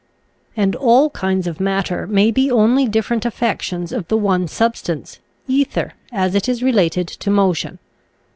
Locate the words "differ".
2.87-3.13